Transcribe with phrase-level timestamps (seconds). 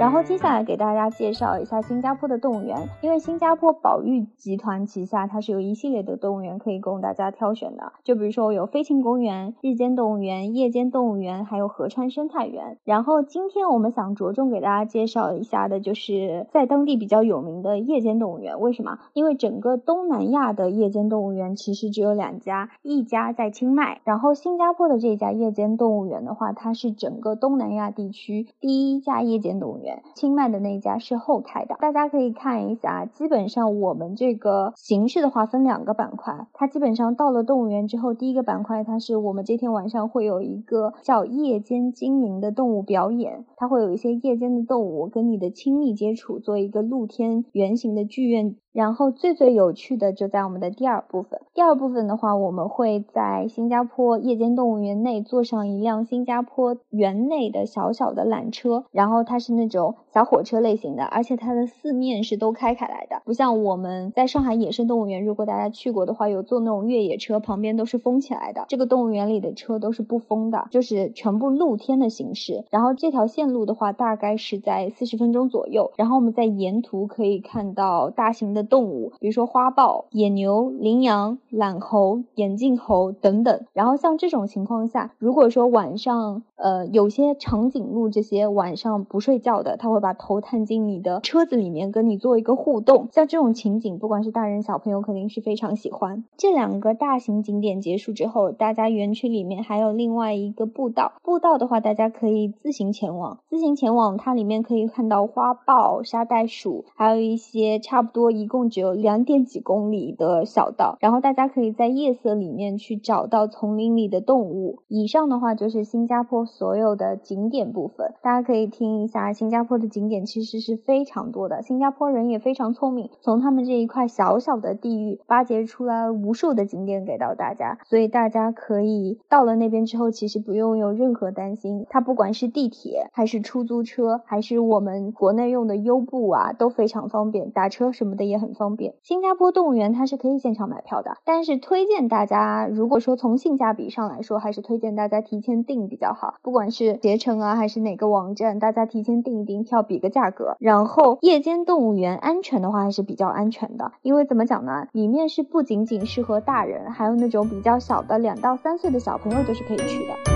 [0.00, 12.78] 然后接下来给大家介绍一下新加坡的动物园，因为新加坡保育集团旗下它是有一系列的动物园可以供大家挑选的，就比如说有飞禽公园、日间动物园、夜间动物园，还有河川生态园。
[12.84, 18.58] 然后今天我们想着重给大家介绍一下的，就是在当地比较有名的夜间动物园。
[18.58, 19.00] 为什么？
[19.12, 29.89] 因为整个东南亚的夜间动物园其实只有两家，一家在清迈，然后新加坡的这家夜间动物园的话，它是整个东南亚地区第一家夜间动物园。
[30.14, 33.06] 清迈的那家是后开的，大家可以看一下。
[33.06, 48.56] 基本上我们这个形式的话分两个板块，它基本上到了动物园之后，第一个板块它是我们这天晚上会有一个叫夜间精灵的动物表演，它会有一些夜间的动物跟你的亲密接触，做一个露天圆形的剧院。
[48.72, 51.40] 然后最最有趣的就在我们的第二部分。
[51.54, 68.64] 第二部分的话，我们会在新加坡夜间动物园内坐上一辆新加坡园内的小小的缆车，然后它是那种小火车类型的，而且它的四面是都开开来的，不像我们在上海野生动物园，如果大家去过的话，有坐那种越野车，旁边都是封起来的。
[68.68, 72.64] 这个动物园里的车都是不封的，就是全部露天的形式。
[72.70, 75.92] 然后这条线路的话，大概是在四十分钟左右。
[75.96, 78.70] 然后我们在沿途可以看到大型的的。
[78.70, 83.66] 动物，比如说花豹、野牛、羚羊、懒猴、眼镜猴等等。
[83.72, 93.08] 然后像这种情况下，如果说晚上，呃，有些长颈鹿这些晚上不睡觉的，它会把头探进你的车子里面，跟你做一个互动。
[93.10, 96.22] 像这种情景，不管是大人小朋友，肯定是非常喜欢。
[96.36, 101.14] 这两个大型景点结束之后，大家园区里面还有另外一个步道。
[101.24, 103.40] 步道的话，大家可以自行前往。
[103.48, 108.49] 自行前往，它里面可以看到花豹、沙袋鼠，还有一些差不多一。
[108.50, 114.80] 共只有两点几公里的小道，然后大家可以在夜色里面去找到丛林里的动物。
[114.88, 119.32] 以上的话就是新加坡所有的景点部分，大家可以听一下。
[119.32, 131.86] 新加坡的景点其实是非常多的，新加坡人也非常聪明，从他们这一块小小的地域巴结出来无数的景点给到大家，所以大家可以到了那边之后，其实不用有任何担心。
[131.88, 138.39] 它不管是地铁还是出租车，还是我们国内用的优步啊，都非常方便，打车什么的也。
[138.40, 138.94] 很方便。
[139.02, 146.34] 新加坡动物园它是可以现场买票的，但是推荐大家，如果说从性价比上来说，还是推荐大家提前订比较好。
[146.42, 150.56] 不管是携程啊，还是哪个网站，大家提前订一订票，比个价格。
[150.58, 154.86] 然后夜间动物园安全的话还是比较安全的，因为怎么讲呢？
[154.92, 160.29] 里面是不仅仅适合大人，还有那种比较小的两到三岁的小朋友都是可以去的。